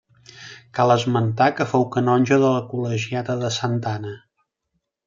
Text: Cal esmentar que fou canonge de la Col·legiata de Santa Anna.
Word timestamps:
Cal 0.77 0.93
esmentar 0.93 1.49
que 1.59 1.67
fou 1.75 1.85
canonge 1.97 2.41
de 2.45 2.51
la 2.57 2.65
Col·legiata 2.73 3.39
de 3.45 3.57
Santa 3.61 3.97
Anna. 4.01 4.21